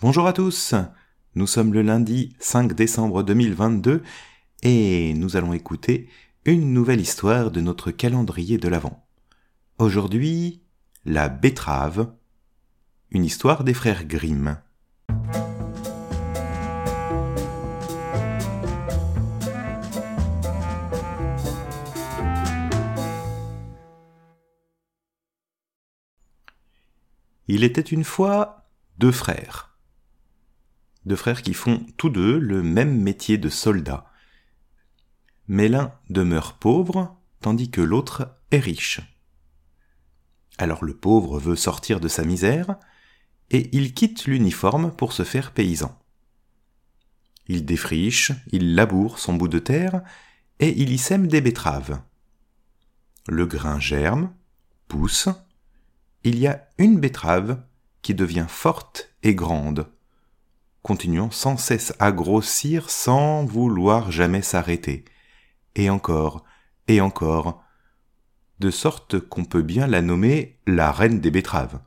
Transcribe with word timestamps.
Bonjour 0.00 0.28
à 0.28 0.32
tous, 0.32 0.76
nous 1.34 1.48
sommes 1.48 1.74
le 1.74 1.82
lundi 1.82 2.32
5 2.38 2.72
décembre 2.72 3.24
2022 3.24 4.04
et 4.62 5.12
nous 5.14 5.36
allons 5.36 5.52
écouter 5.52 6.08
une 6.44 6.72
nouvelle 6.72 7.00
histoire 7.00 7.50
de 7.50 7.60
notre 7.60 7.90
calendrier 7.90 8.58
de 8.58 8.68
l'Avent. 8.68 9.04
Aujourd'hui, 9.80 10.62
la 11.04 11.28
betterave, 11.28 12.12
une 13.10 13.24
histoire 13.24 13.64
des 13.64 13.74
frères 13.74 14.04
Grimm. 14.04 14.60
Il 27.48 27.64
était 27.64 27.80
une 27.80 28.04
fois 28.04 28.70
deux 28.98 29.10
frères. 29.10 29.67
Deux 31.06 31.16
frères 31.16 31.42
qui 31.42 31.54
font 31.54 31.86
tous 31.96 32.10
deux 32.10 32.38
le 32.38 32.62
même 32.62 33.00
métier 33.00 33.38
de 33.38 33.48
soldat. 33.48 34.10
Mais 35.46 35.68
l'un 35.68 35.94
demeure 36.10 36.54
pauvre, 36.54 37.16
tandis 37.40 37.70
que 37.70 37.80
l'autre 37.80 38.36
est 38.50 38.58
riche. 38.58 39.00
Alors 40.58 40.84
le 40.84 40.94
pauvre 40.94 41.38
veut 41.38 41.56
sortir 41.56 42.00
de 42.00 42.08
sa 42.08 42.24
misère, 42.24 42.76
et 43.50 43.70
il 43.72 43.94
quitte 43.94 44.26
l'uniforme 44.26 44.92
pour 44.92 45.12
se 45.12 45.22
faire 45.22 45.52
paysan. 45.52 45.98
Il 47.46 47.64
défriche, 47.64 48.32
il 48.52 48.74
laboure 48.74 49.18
son 49.18 49.34
bout 49.34 49.48
de 49.48 49.58
terre, 49.58 50.02
et 50.60 50.80
il 50.82 50.92
y 50.92 50.98
sème 50.98 51.28
des 51.28 51.40
betteraves. 51.40 52.02
Le 53.26 53.46
grain 53.46 53.80
germe, 53.80 54.32
pousse, 54.88 55.28
il 56.24 56.38
y 56.38 56.46
a 56.46 56.68
une 56.78 56.98
betterave 56.98 57.62
qui 58.02 58.14
devient 58.14 58.46
forte 58.48 59.14
et 59.22 59.34
grande, 59.34 59.86
continuant 60.82 61.30
sans 61.30 61.56
cesse 61.56 61.92
à 61.98 62.12
grossir 62.12 62.90
sans 62.90 63.44
vouloir 63.44 64.10
jamais 64.10 64.42
s'arrêter, 64.42 65.04
et 65.74 65.90
encore, 65.90 66.44
et 66.86 67.00
encore, 67.00 67.62
de 68.58 68.70
sorte 68.70 69.20
qu'on 69.20 69.44
peut 69.44 69.62
bien 69.62 69.86
la 69.86 70.02
nommer 70.02 70.58
la 70.66 70.90
reine 70.90 71.20
des 71.20 71.30
betteraves, 71.30 71.80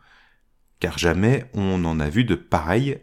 car 0.79 0.97
jamais 0.97 1.49
on 1.53 1.77
n'en 1.77 1.99
a 1.99 2.09
vu 2.09 2.23
de 2.23 2.35
pareille, 2.35 2.99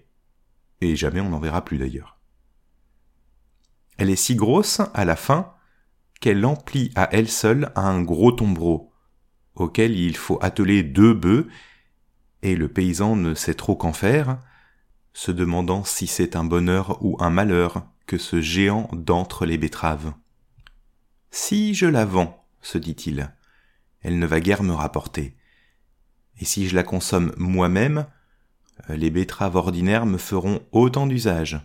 et 0.80 0.96
jamais 0.96 1.20
on 1.20 1.30
n'en 1.30 1.40
verra 1.40 1.64
plus 1.64 1.78
d'ailleurs. 1.78 2.18
Elle 3.98 4.10
est 4.10 4.16
si 4.16 4.36
grosse, 4.36 4.80
à 4.94 5.04
la 5.04 5.16
fin, 5.16 5.54
qu'elle 6.20 6.44
emplit 6.46 6.92
à 6.94 7.08
elle 7.12 7.28
seule 7.28 7.72
un 7.74 8.00
gros 8.02 8.32
tombereau, 8.32 8.92
auquel 9.54 9.96
il 9.96 10.16
faut 10.16 10.38
atteler 10.40 10.82
deux 10.82 11.14
bœufs, 11.14 11.48
et 12.42 12.54
le 12.54 12.68
paysan 12.68 13.16
ne 13.16 13.34
sait 13.34 13.54
trop 13.54 13.74
qu'en 13.74 13.92
faire, 13.92 14.38
se 15.18 15.32
demandant 15.32 15.82
si 15.82 16.06
c'est 16.06 16.36
un 16.36 16.44
bonheur 16.44 17.04
ou 17.04 17.16
un 17.18 17.28
malheur 17.28 17.84
que 18.06 18.18
ce 18.18 18.40
géant 18.40 18.88
d'entre 18.92 19.46
les 19.46 19.58
betteraves. 19.58 20.12
Si 21.32 21.74
je 21.74 21.86
la 21.86 22.04
vends, 22.04 22.46
se 22.62 22.78
dit-il, 22.78 23.34
elle 24.02 24.20
ne 24.20 24.26
va 24.26 24.38
guère 24.38 24.62
me 24.62 24.72
rapporter. 24.72 25.36
Et 26.38 26.44
si 26.44 26.68
je 26.68 26.76
la 26.76 26.84
consomme 26.84 27.34
moi-même, 27.36 28.06
les 28.88 29.10
betteraves 29.10 29.56
ordinaires 29.56 30.06
me 30.06 30.18
feront 30.18 30.60
autant 30.70 31.08
d'usage. 31.08 31.60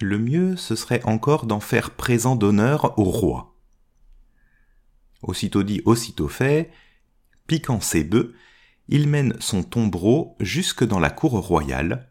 Le 0.00 0.18
mieux, 0.18 0.56
ce 0.56 0.74
serait 0.74 1.04
encore 1.04 1.46
d'en 1.46 1.60
faire 1.60 1.92
présent 1.92 2.34
d'honneur 2.34 2.98
au 2.98 3.04
roi. 3.04 3.54
Aussitôt 5.22 5.62
dit, 5.62 5.82
aussitôt 5.84 6.26
fait, 6.26 6.72
piquant 7.46 7.80
ses 7.80 8.02
bœufs, 8.02 8.34
il 8.88 9.08
mène 9.08 9.34
son 9.40 9.62
tombereau 9.62 10.36
jusque 10.40 10.84
dans 10.84 11.00
la 11.00 11.10
cour 11.10 11.32
royale, 11.32 12.10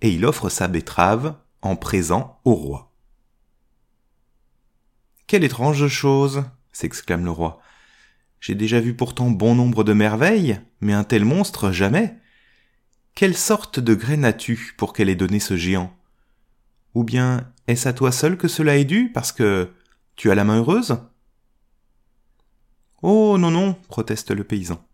et 0.00 0.10
il 0.10 0.24
offre 0.24 0.48
sa 0.48 0.68
betterave 0.68 1.36
en 1.62 1.76
présent 1.76 2.40
au 2.44 2.54
roi. 2.54 2.92
Quelle 5.26 5.44
étrange 5.44 5.88
chose 5.88 6.44
s'exclame 6.72 7.24
le 7.24 7.30
roi. 7.30 7.60
J'ai 8.40 8.54
déjà 8.54 8.80
vu 8.80 8.94
pourtant 8.94 9.30
bon 9.30 9.54
nombre 9.54 9.84
de 9.84 9.94
merveilles, 9.94 10.60
mais 10.80 10.92
un 10.92 11.04
tel 11.04 11.24
monstre 11.24 11.72
jamais. 11.72 12.18
Quelle 13.14 13.36
sorte 13.36 13.80
de 13.80 13.94
graine 13.94 14.24
as-tu 14.24 14.74
pour 14.76 14.92
qu'elle 14.92 15.08
ait 15.08 15.16
donné 15.16 15.40
ce 15.40 15.56
géant? 15.56 15.96
Ou 16.94 17.04
bien 17.04 17.50
est-ce 17.66 17.88
à 17.88 17.92
toi 17.92 18.12
seul 18.12 18.36
que 18.36 18.48
cela 18.48 18.76
est 18.76 18.84
dû 18.84 19.10
parce 19.12 19.32
que 19.32 19.72
tu 20.16 20.30
as 20.30 20.34
la 20.34 20.44
main 20.44 20.58
heureuse? 20.58 20.98
Oh 23.00 23.38
non, 23.38 23.50
non, 23.50 23.74
proteste 23.88 24.30
le 24.30 24.44
paysan. 24.44 24.84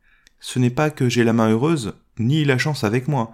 Ce 0.40 0.58
n'est 0.58 0.70
pas 0.70 0.90
que 0.90 1.08
j'ai 1.08 1.24
la 1.24 1.32
main 1.32 1.50
heureuse, 1.50 1.94
ni 2.18 2.44
la 2.44 2.58
chance 2.58 2.84
avec 2.84 3.08
moi. 3.08 3.32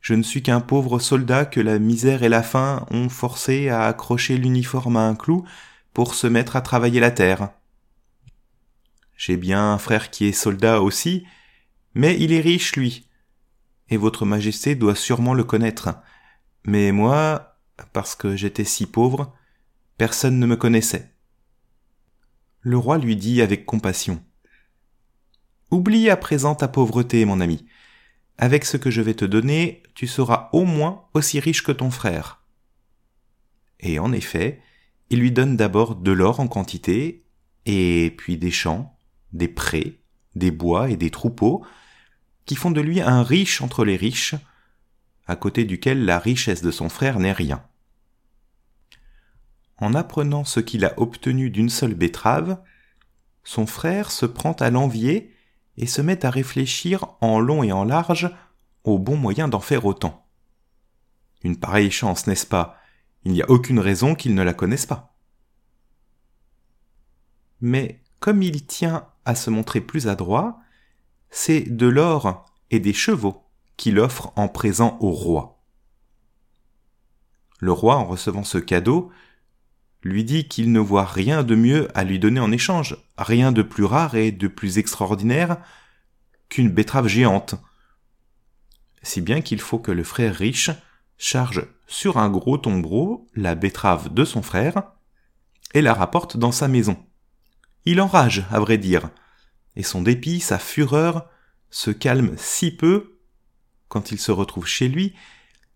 Je 0.00 0.14
ne 0.14 0.22
suis 0.22 0.42
qu'un 0.42 0.60
pauvre 0.60 0.98
soldat 0.98 1.44
que 1.44 1.60
la 1.60 1.78
misère 1.78 2.22
et 2.22 2.28
la 2.28 2.42
faim 2.42 2.86
ont 2.90 3.08
forcé 3.08 3.68
à 3.68 3.86
accrocher 3.86 4.36
l'uniforme 4.38 4.96
à 4.96 5.06
un 5.06 5.14
clou 5.14 5.44
pour 5.92 6.14
se 6.14 6.26
mettre 6.26 6.56
à 6.56 6.60
travailler 6.60 7.00
la 7.00 7.10
terre. 7.10 7.50
J'ai 9.16 9.36
bien 9.36 9.72
un 9.72 9.78
frère 9.78 10.10
qui 10.10 10.26
est 10.26 10.32
soldat 10.32 10.80
aussi, 10.80 11.26
mais 11.94 12.16
il 12.18 12.32
est 12.32 12.40
riche, 12.40 12.76
lui. 12.76 13.08
Et 13.88 13.96
votre 13.96 14.24
majesté 14.24 14.74
doit 14.74 14.94
sûrement 14.94 15.34
le 15.34 15.44
connaître. 15.44 15.90
Mais 16.64 16.92
moi, 16.92 17.58
parce 17.92 18.14
que 18.14 18.36
j'étais 18.36 18.64
si 18.64 18.86
pauvre, 18.86 19.34
personne 19.96 20.38
ne 20.38 20.46
me 20.46 20.56
connaissait 20.56 21.16
le 22.66 22.76
roi 22.76 22.98
lui 22.98 23.14
dit 23.14 23.42
avec 23.42 23.64
compassion. 23.64 24.20
Oublie 25.70 26.10
à 26.10 26.16
présent 26.16 26.54
ta 26.54 26.68
pauvreté, 26.68 27.24
mon 27.24 27.40
ami. 27.40 27.66
Avec 28.38 28.64
ce 28.64 28.76
que 28.76 28.90
je 28.90 29.02
vais 29.02 29.14
te 29.14 29.24
donner, 29.24 29.82
tu 29.94 30.06
seras 30.06 30.48
au 30.52 30.64
moins 30.64 31.04
aussi 31.14 31.40
riche 31.40 31.62
que 31.62 31.72
ton 31.72 31.90
frère. 31.90 32.42
Et 33.80 33.98
en 33.98 34.12
effet, 34.12 34.62
il 35.10 35.20
lui 35.20 35.32
donne 35.32 35.56
d'abord 35.56 35.96
de 35.96 36.12
l'or 36.12 36.40
en 36.40 36.48
quantité, 36.48 37.24
et 37.64 38.14
puis 38.16 38.36
des 38.36 38.50
champs, 38.50 38.96
des 39.32 39.48
prés, 39.48 40.00
des 40.34 40.50
bois 40.50 40.90
et 40.90 40.96
des 40.96 41.10
troupeaux, 41.10 41.64
qui 42.44 42.56
font 42.56 42.70
de 42.70 42.80
lui 42.80 43.00
un 43.00 43.22
riche 43.22 43.60
entre 43.60 43.84
les 43.84 43.96
riches, 43.96 44.34
à 45.26 45.36
côté 45.36 45.64
duquel 45.64 46.04
la 46.04 46.18
richesse 46.18 46.62
de 46.62 46.70
son 46.70 46.88
frère 46.88 47.18
n'est 47.18 47.32
rien 47.32 47.64
en 49.78 49.94
apprenant 49.94 50.44
ce 50.44 50.60
qu'il 50.60 50.84
a 50.84 50.98
obtenu 50.98 51.50
d'une 51.50 51.68
seule 51.68 51.94
betterave, 51.94 52.58
son 53.44 53.66
frère 53.66 54.10
se 54.10 54.26
prend 54.26 54.52
à 54.52 54.70
l'envier 54.70 55.32
et 55.76 55.86
se 55.86 56.02
met 56.02 56.24
à 56.24 56.30
réfléchir 56.30 57.06
en 57.20 57.38
long 57.38 57.62
et 57.62 57.72
en 57.72 57.84
large 57.84 58.30
au 58.84 58.98
bon 58.98 59.16
moyen 59.16 59.48
d'en 59.48 59.60
faire 59.60 59.84
autant. 59.84 60.26
Une 61.42 61.58
pareille 61.58 61.90
chance, 61.90 62.26
n'est-ce 62.26 62.46
pas? 62.46 62.76
Il 63.24 63.32
n'y 63.32 63.42
a 63.42 63.50
aucune 63.50 63.80
raison 63.80 64.14
qu'il 64.14 64.34
ne 64.34 64.42
la 64.42 64.54
connaisse 64.54 64.86
pas. 64.86 65.16
Mais 67.60 68.00
comme 68.20 68.42
il 68.42 68.66
tient 68.66 69.06
à 69.24 69.34
se 69.34 69.50
montrer 69.50 69.80
plus 69.80 70.08
adroit, 70.08 70.60
c'est 71.30 71.60
de 71.62 71.86
l'or 71.86 72.46
et 72.70 72.80
des 72.80 72.92
chevaux 72.92 73.44
qu'il 73.76 73.98
offre 73.98 74.32
en 74.36 74.48
présent 74.48 74.96
au 75.00 75.10
roi. 75.10 75.60
Le 77.58 77.72
roi, 77.72 77.96
en 77.96 78.04
recevant 78.04 78.44
ce 78.44 78.58
cadeau, 78.58 79.10
lui 80.06 80.24
dit 80.24 80.48
qu'il 80.48 80.72
ne 80.72 80.80
voit 80.80 81.04
rien 81.04 81.42
de 81.42 81.54
mieux 81.54 81.88
à 81.94 82.04
lui 82.04 82.18
donner 82.18 82.40
en 82.40 82.52
échange, 82.52 82.96
rien 83.18 83.52
de 83.52 83.62
plus 83.62 83.84
rare 83.84 84.14
et 84.14 84.32
de 84.32 84.48
plus 84.48 84.78
extraordinaire 84.78 85.58
qu'une 86.48 86.70
betterave 86.70 87.08
géante. 87.08 87.56
Si 89.02 89.20
bien 89.20 89.40
qu'il 89.40 89.60
faut 89.60 89.78
que 89.78 89.92
le 89.92 90.04
frère 90.04 90.34
riche 90.34 90.70
charge 91.18 91.66
sur 91.86 92.18
un 92.18 92.28
gros 92.28 92.58
tombereau 92.58 93.26
la 93.34 93.54
betterave 93.54 94.12
de 94.12 94.24
son 94.24 94.42
frère 94.42 94.82
et 95.74 95.82
la 95.82 95.94
rapporte 95.94 96.36
dans 96.36 96.52
sa 96.52 96.68
maison. 96.68 96.96
Il 97.84 98.00
enrage, 98.00 98.44
à 98.50 98.58
vrai 98.58 98.78
dire, 98.78 99.10
et 99.76 99.82
son 99.82 100.02
dépit, 100.02 100.40
sa 100.40 100.58
fureur, 100.58 101.28
se 101.70 101.90
calme 101.90 102.34
si 102.36 102.74
peu 102.74 103.18
quand 103.88 104.10
il 104.10 104.18
se 104.18 104.32
retrouve 104.32 104.66
chez 104.66 104.88
lui 104.88 105.14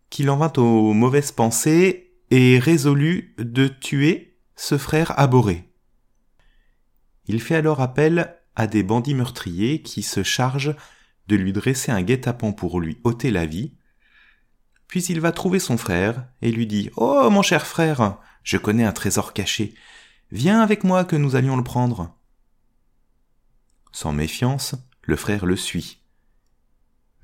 qu'il 0.08 0.31
en 0.31 0.37
vint 0.37 0.52
aux 0.56 0.93
mauvaises 0.93 1.32
pensées 1.32 2.16
et 2.31 2.58
résolu 2.58 3.34
de 3.38 3.69
tuer 3.69 4.29
ce 4.60 4.76
frère 4.76 5.18
abhorré. 5.18 5.72
Il 7.24 7.40
fait 7.40 7.54
alors 7.54 7.80
appel 7.80 8.36
à 8.56 8.66
des 8.66 8.82
bandits 8.82 9.14
meurtriers 9.14 9.80
qui 9.80 10.02
se 10.02 10.22
chargent 10.22 10.76
de 11.28 11.36
lui 11.36 11.54
dresser 11.54 11.90
un 11.92 12.02
guet-apens 12.02 12.52
pour 12.52 12.78
lui 12.78 13.00
ôter 13.02 13.30
la 13.30 13.46
vie, 13.46 13.72
puis 14.86 15.02
il 15.04 15.18
va 15.18 15.32
trouver 15.32 15.60
son 15.60 15.78
frère 15.78 16.26
et 16.42 16.52
lui 16.52 16.66
dit 16.66 16.90
Oh 16.96 17.30
mon 17.30 17.40
cher 17.40 17.66
frère, 17.66 18.18
je 18.42 18.58
connais 18.58 18.84
un 18.84 18.92
trésor 18.92 19.32
caché. 19.32 19.74
Viens 20.30 20.60
avec 20.60 20.84
moi 20.84 21.06
que 21.06 21.16
nous 21.16 21.36
allions 21.36 21.56
le 21.56 21.64
prendre. 21.64 22.14
Sans 23.92 24.12
méfiance, 24.12 24.74
le 25.00 25.16
frère 25.16 25.46
le 25.46 25.56
suit. 25.56 26.02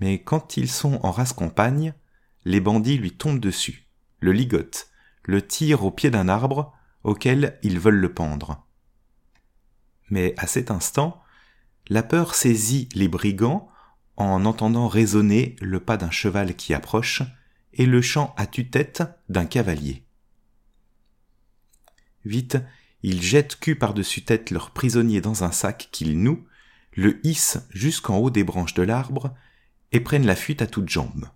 Mais 0.00 0.22
quand 0.22 0.56
ils 0.56 0.70
sont 0.70 1.00
en 1.02 1.10
race 1.10 1.34
campagne, 1.34 1.92
les 2.46 2.60
bandits 2.60 2.96
lui 2.96 3.12
tombent 3.12 3.40
dessus, 3.40 3.88
le 4.20 4.32
ligotent, 4.32 4.88
le 5.24 5.46
tirent 5.46 5.84
au 5.84 5.90
pied 5.90 6.10
d'un 6.10 6.30
arbre 6.30 6.72
auquel 7.06 7.56
ils 7.62 7.78
veulent 7.78 8.00
le 8.00 8.12
pendre. 8.12 8.66
Mais 10.10 10.34
à 10.38 10.48
cet 10.48 10.72
instant, 10.72 11.22
la 11.88 12.02
peur 12.02 12.34
saisit 12.34 12.88
les 12.94 13.06
brigands 13.06 13.70
en 14.16 14.44
entendant 14.44 14.88
résonner 14.88 15.54
le 15.60 15.78
pas 15.78 15.96
d'un 15.96 16.10
cheval 16.10 16.56
qui 16.56 16.74
approche 16.74 17.22
et 17.72 17.86
le 17.86 18.02
chant 18.02 18.34
à 18.36 18.46
tue-tête 18.46 19.04
d'un 19.28 19.46
cavalier. 19.46 20.04
Vite, 22.24 22.58
ils 23.04 23.22
jettent 23.22 23.60
cul 23.60 23.76
par-dessus 23.76 24.24
tête 24.24 24.50
leur 24.50 24.72
prisonnier 24.72 25.20
dans 25.20 25.44
un 25.44 25.52
sac 25.52 25.88
qu'ils 25.92 26.20
nouent, 26.20 26.44
le 26.94 27.24
hissent 27.24 27.64
jusqu'en 27.70 28.16
haut 28.16 28.30
des 28.30 28.42
branches 28.42 28.74
de 28.74 28.82
l'arbre 28.82 29.32
et 29.92 30.00
prennent 30.00 30.26
la 30.26 30.34
fuite 30.34 30.60
à 30.60 30.66
toutes 30.66 30.88
jambes. 30.88 31.28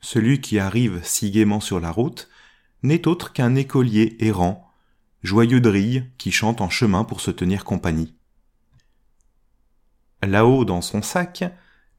Celui 0.00 0.40
qui 0.40 0.58
arrive 0.58 1.00
si 1.02 1.30
gaiement 1.30 1.60
sur 1.60 1.78
la 1.78 1.90
route 1.90 2.30
n'est 2.82 3.08
autre 3.08 3.32
qu'un 3.32 3.54
écolier 3.54 4.16
errant, 4.20 4.70
joyeux 5.22 5.60
de 5.60 5.68
rille 5.68 6.10
qui 6.18 6.32
chante 6.32 6.60
en 6.60 6.70
chemin 6.70 7.04
pour 7.04 7.20
se 7.20 7.30
tenir 7.30 7.64
compagnie. 7.64 8.14
Là-haut 10.22 10.64
dans 10.64 10.82
son 10.82 11.02
sac, 11.02 11.44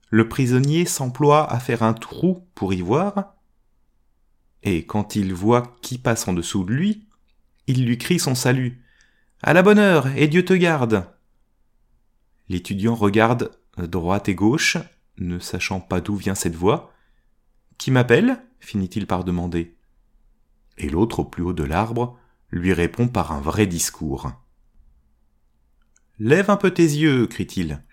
le 0.10 0.28
prisonnier 0.28 0.86
s'emploie 0.86 1.51
à 1.51 1.60
faire 1.60 1.83
un 1.83 1.94
trou 1.94 2.48
pour 2.54 2.74
y 2.74 2.81
voir, 2.81 3.36
et 4.63 4.86
quand 4.86 5.16
il 5.16 5.33
voit 5.33 5.78
qui 5.81 5.98
passe 5.98 6.28
en 6.28 6.33
dessous 6.33 6.63
de 6.63 6.74
lui, 6.74 7.07
il 7.68 7.86
lui 7.86 7.98
crie 7.98 8.19
son 8.19 8.36
salut. 8.36 8.84
À 9.42 9.54
la 9.54 9.63
bonne 9.63 9.80
heure, 9.80 10.07
et 10.16 10.27
Dieu 10.27 10.45
te 10.45 10.54
garde. 10.54 11.07
L'étudiant 12.50 12.95
regarde 12.95 13.51
droite 13.77 14.30
et 14.30 14.36
gauche, 14.36 14.77
ne 15.18 15.39
sachant 15.39 15.80
pas 15.80 16.01
d'où 16.01 16.16
vient 16.16 16.36
cette 16.36 16.56
voix. 16.56 16.94
Qui 17.77 17.92
m'appelle? 17.92 18.44
finit-il 18.60 19.07
par 19.07 19.24
demander. 19.24 19.75
Et 20.77 20.89
l'autre, 20.89 21.19
au 21.19 21.25
plus 21.25 21.44
haut 21.44 21.53
de 21.53 21.63
l'arbre, 21.63 22.18
lui 22.50 22.73
répond 22.73 23.07
par 23.07 23.31
un 23.31 23.41
vrai 23.41 23.68
discours. 23.68 24.31
Lève 26.19 26.50
un 26.50 26.57
peu 26.57 26.71
tes 26.71 26.83
yeux, 26.83 27.27
crie-t-il. 27.27 27.83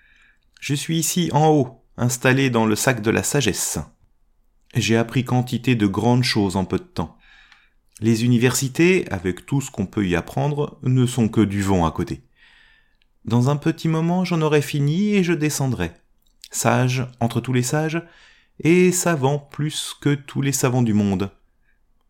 Je 0.60 0.74
suis 0.74 0.98
ici 0.98 1.30
en 1.32 1.48
haut, 1.48 1.84
installé 1.96 2.50
dans 2.50 2.66
le 2.66 2.76
sac 2.76 3.00
de 3.00 3.10
la 3.10 3.22
sagesse. 3.22 3.78
J'ai 4.74 4.96
appris 4.96 5.24
quantité 5.24 5.74
de 5.74 5.86
grandes 5.86 6.24
choses 6.24 6.56
en 6.56 6.64
peu 6.64 6.78
de 6.78 6.84
temps. 6.84 7.16
Les 8.00 8.24
universités, 8.24 9.10
avec 9.10 9.46
tout 9.46 9.60
ce 9.60 9.70
qu'on 9.70 9.86
peut 9.86 10.06
y 10.06 10.14
apprendre, 10.14 10.78
ne 10.82 11.06
sont 11.06 11.28
que 11.28 11.40
du 11.40 11.62
vent 11.62 11.86
à 11.86 11.90
côté. 11.90 12.22
Dans 13.24 13.50
un 13.50 13.56
petit 13.56 13.88
moment, 13.88 14.24
j'en 14.24 14.40
aurai 14.40 14.62
fini 14.62 15.14
et 15.14 15.24
je 15.24 15.32
descendrai. 15.32 15.92
Sage 16.50 17.06
entre 17.20 17.40
tous 17.40 17.52
les 17.52 17.62
sages, 17.62 18.02
et 18.60 18.92
savant 18.92 19.38
plus 19.38 19.96
que 20.00 20.14
tous 20.14 20.42
les 20.42 20.52
savants 20.52 20.82
du 20.82 20.92
monde. 20.92 21.30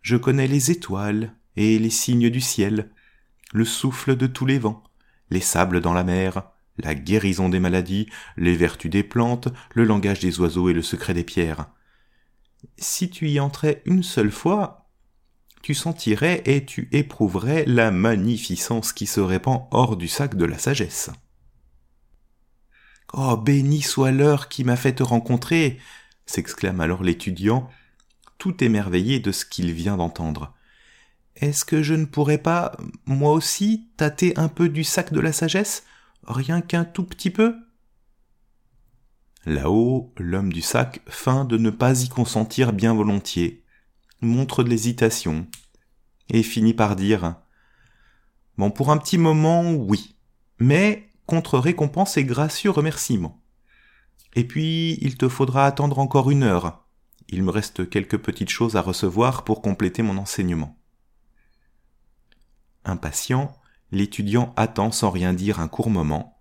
Je 0.08 0.16
connais 0.16 0.46
les 0.46 0.70
étoiles 0.70 1.34
et 1.54 1.78
les 1.78 1.90
signes 1.90 2.30
du 2.30 2.40
ciel, 2.40 2.88
le 3.52 3.66
souffle 3.66 4.16
de 4.16 4.26
tous 4.26 4.46
les 4.46 4.58
vents, 4.58 4.82
les 5.28 5.42
sables 5.42 5.82
dans 5.82 5.92
la 5.92 6.02
mer, 6.02 6.44
la 6.78 6.94
guérison 6.94 7.50
des 7.50 7.60
maladies, 7.60 8.08
les 8.38 8.56
vertus 8.56 8.90
des 8.90 9.02
plantes, 9.02 9.48
le 9.74 9.84
langage 9.84 10.20
des 10.20 10.40
oiseaux 10.40 10.70
et 10.70 10.72
le 10.72 10.80
secret 10.80 11.12
des 11.12 11.24
pierres. 11.24 11.66
Si 12.78 13.10
tu 13.10 13.28
y 13.28 13.38
entrais 13.38 13.82
une 13.84 14.02
seule 14.02 14.30
fois, 14.30 14.88
tu 15.60 15.74
sentirais 15.74 16.42
et 16.46 16.64
tu 16.64 16.88
éprouverais 16.92 17.66
la 17.66 17.90
magnificence 17.90 18.94
qui 18.94 19.04
se 19.04 19.20
répand 19.20 19.68
hors 19.72 19.98
du 19.98 20.08
sac 20.08 20.36
de 20.36 20.46
la 20.46 20.56
sagesse. 20.56 21.10
Oh, 23.12 23.36
béni 23.36 23.82
soit 23.82 24.12
l'heure 24.12 24.48
qui 24.48 24.64
m'a 24.64 24.76
fait 24.76 24.94
te 24.94 25.02
rencontrer, 25.02 25.78
s'exclame 26.24 26.80
alors 26.80 27.02
l'étudiant, 27.02 27.68
tout 28.38 28.62
émerveillé 28.64 29.20
de 29.20 29.32
ce 29.32 29.44
qu'il 29.44 29.72
vient 29.72 29.96
d'entendre. 29.96 30.54
Est-ce 31.36 31.64
que 31.64 31.82
je 31.82 31.94
ne 31.94 32.04
pourrais 32.04 32.38
pas, 32.38 32.76
moi 33.06 33.32
aussi, 33.32 33.88
tâter 33.96 34.36
un 34.38 34.48
peu 34.48 34.68
du 34.68 34.84
sac 34.84 35.12
de 35.12 35.20
la 35.20 35.32
sagesse 35.32 35.84
rien 36.26 36.60
qu'un 36.60 36.84
tout 36.84 37.04
petit 37.04 37.30
peu? 37.30 37.54
Là-haut, 39.44 40.12
l'homme 40.18 40.52
du 40.52 40.62
sac 40.62 41.00
feint 41.08 41.44
de 41.44 41.56
ne 41.56 41.70
pas 41.70 42.02
y 42.02 42.08
consentir 42.08 42.72
bien 42.72 42.92
volontiers, 42.92 43.64
montre 44.20 44.62
de 44.62 44.68
l'hésitation, 44.68 45.46
et 46.28 46.42
finit 46.42 46.74
par 46.74 46.96
dire 46.96 47.36
Bon, 48.56 48.70
pour 48.70 48.90
un 48.90 48.98
petit 48.98 49.18
moment, 49.18 49.72
oui, 49.72 50.16
mais 50.58 51.12
contre 51.26 51.58
récompense 51.58 52.16
et 52.16 52.24
gracieux 52.24 52.70
remerciements. 52.70 53.40
Et 54.34 54.44
puis, 54.44 54.98
il 55.00 55.16
te 55.16 55.28
faudra 55.28 55.66
attendre 55.66 55.98
encore 55.98 56.30
une 56.30 56.42
heure. 56.42 56.87
Il 57.28 57.42
me 57.42 57.50
reste 57.50 57.88
quelques 57.88 58.18
petites 58.18 58.48
choses 58.48 58.76
à 58.76 58.80
recevoir 58.80 59.44
pour 59.44 59.62
compléter 59.62 60.02
mon 60.02 60.16
enseignement. 60.16 60.78
Impatient, 62.84 63.52
l'étudiant 63.90 64.54
attend 64.56 64.92
sans 64.92 65.10
rien 65.10 65.34
dire 65.34 65.60
un 65.60 65.68
court 65.68 65.90
moment, 65.90 66.38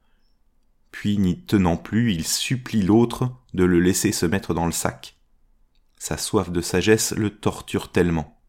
puis 0.92 1.18
n'y 1.18 1.40
tenant 1.40 1.78
plus, 1.78 2.14
il 2.14 2.26
supplie 2.26 2.82
l'autre 2.82 3.36
de 3.54 3.64
le 3.64 3.80
laisser 3.80 4.12
se 4.12 4.26
mettre 4.26 4.54
dans 4.54 4.66
le 4.66 4.72
sac. 4.72 5.18
Sa 5.98 6.18
soif 6.18 6.50
de 6.52 6.62
sagesse 6.62 7.12
le 7.12 7.30
torture 7.30 7.92
tellement. 7.92 8.42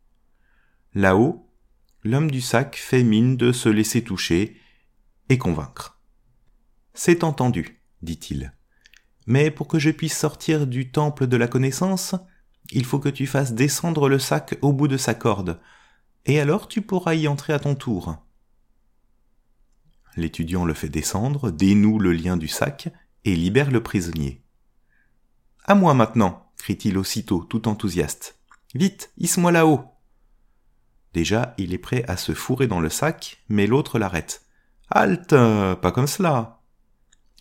Là-haut, 0.94 1.50
l'homme 2.04 2.30
du 2.30 2.40
sac 2.40 2.76
fait 2.76 3.02
mine 3.02 3.36
de 3.36 3.52
se 3.52 3.68
laisser 3.68 4.02
toucher 4.02 4.60
et 5.28 5.38
convaincre. 5.38 6.00
C'est 6.94 7.24
entendu, 7.24 7.82
dit-il. 8.02 8.52
Mais 9.28 9.50
pour 9.50 9.68
que 9.68 9.78
je 9.78 9.90
puisse 9.90 10.16
sortir 10.16 10.66
du 10.66 10.90
temple 10.90 11.26
de 11.26 11.36
la 11.36 11.48
connaissance, 11.48 12.14
il 12.70 12.86
faut 12.86 12.98
que 12.98 13.10
tu 13.10 13.26
fasses 13.26 13.52
descendre 13.52 14.08
le 14.08 14.18
sac 14.18 14.56
au 14.62 14.72
bout 14.72 14.88
de 14.88 14.96
sa 14.96 15.12
corde, 15.12 15.60
et 16.24 16.40
alors 16.40 16.66
tu 16.66 16.80
pourras 16.80 17.14
y 17.14 17.28
entrer 17.28 17.52
à 17.52 17.58
ton 17.58 17.74
tour. 17.74 18.16
L'étudiant 20.16 20.64
le 20.64 20.72
fait 20.72 20.88
descendre, 20.88 21.50
dénoue 21.50 21.98
le 21.98 22.14
lien 22.14 22.38
du 22.38 22.48
sac 22.48 22.88
et 23.26 23.36
libère 23.36 23.70
le 23.70 23.82
prisonnier. 23.82 24.42
À 25.66 25.74
moi 25.74 25.92
maintenant, 25.92 26.50
crie-t-il 26.56 26.96
aussitôt, 26.96 27.44
tout 27.44 27.68
enthousiaste. 27.68 28.38
Vite, 28.74 29.12
hisse-moi 29.18 29.52
là-haut. 29.52 29.84
Déjà, 31.12 31.54
il 31.58 31.74
est 31.74 31.78
prêt 31.78 32.02
à 32.08 32.16
se 32.16 32.32
fourrer 32.32 32.66
dans 32.66 32.80
le 32.80 32.88
sac, 32.88 33.44
mais 33.50 33.66
l'autre 33.66 33.98
l'arrête. 33.98 34.46
Halte, 34.88 35.34
pas 35.82 35.92
comme 35.92 36.06
cela. 36.06 36.57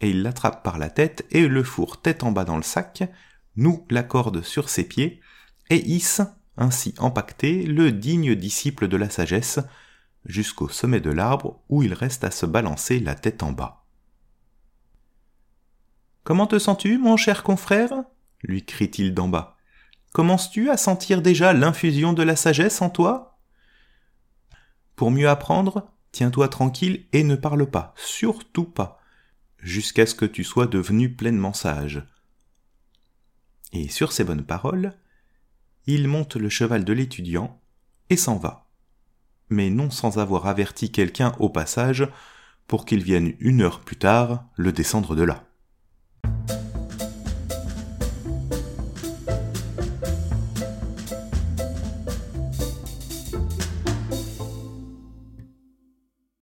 Et 0.01 0.09
il 0.09 0.21
l'attrape 0.21 0.63
par 0.63 0.77
la 0.77 0.89
tête 0.89 1.25
et 1.31 1.47
le 1.47 1.63
fourre 1.63 2.01
tête 2.01 2.23
en 2.23 2.31
bas 2.31 2.45
dans 2.45 2.57
le 2.57 2.63
sac, 2.63 3.03
noue 3.55 3.85
la 3.89 4.03
corde 4.03 4.43
sur 4.43 4.69
ses 4.69 4.87
pieds 4.87 5.21
et 5.69 5.77
hisse, 5.89 6.21
ainsi 6.57 6.93
empaqueté, 6.97 7.63
le 7.63 7.91
digne 7.91 8.35
disciple 8.35 8.87
de 8.87 8.97
la 8.97 9.09
sagesse, 9.09 9.59
jusqu'au 10.25 10.69
sommet 10.69 10.99
de 10.99 11.11
l'arbre 11.11 11.61
où 11.69 11.83
il 11.83 11.93
reste 11.93 12.23
à 12.23 12.31
se 12.31 12.45
balancer 12.45 12.99
la 12.99 13.15
tête 13.15 13.43
en 13.43 13.51
bas. 13.51 13.85
Comment 16.23 16.47
te 16.47 16.59
sens-tu, 16.59 16.97
mon 16.97 17.17
cher 17.17 17.43
confrère? 17.43 18.03
lui 18.43 18.65
crie-t-il 18.65 19.13
d'en 19.13 19.27
bas. 19.27 19.57
Commences-tu 20.13 20.69
à 20.69 20.77
sentir 20.77 21.21
déjà 21.21 21.53
l'infusion 21.53 22.13
de 22.13 22.23
la 22.23 22.35
sagesse 22.35 22.81
en 22.81 22.89
toi? 22.89 23.39
Pour 24.95 25.11
mieux 25.11 25.29
apprendre, 25.29 25.91
tiens-toi 26.11 26.49
tranquille 26.49 27.05
et 27.13 27.23
ne 27.23 27.35
parle 27.35 27.69
pas, 27.69 27.93
surtout 27.95 28.65
pas, 28.65 28.96
jusqu'à 29.59 30.05
ce 30.05 30.15
que 30.15 30.25
tu 30.25 30.43
sois 30.43 30.67
devenu 30.67 31.13
pleinement 31.13 31.53
sage. 31.53 32.03
Et 33.73 33.89
sur 33.89 34.11
ces 34.11 34.23
bonnes 34.23 34.45
paroles, 34.45 34.93
il 35.85 36.07
monte 36.07 36.35
le 36.35 36.49
cheval 36.49 36.83
de 36.83 36.93
l'étudiant 36.93 37.61
et 38.09 38.17
s'en 38.17 38.37
va 38.37 38.67
mais 39.49 39.69
non 39.69 39.89
sans 39.89 40.17
avoir 40.17 40.47
averti 40.47 40.91
quelqu'un 40.91 41.33
au 41.39 41.49
passage 41.49 42.07
pour 42.67 42.85
qu'il 42.85 43.03
vienne 43.03 43.33
une 43.39 43.61
heure 43.61 43.79
plus 43.79 43.95
tard 43.95 44.45
le 44.55 44.71
descendre 44.71 45.15
de 45.15 45.23
là. 45.23 45.46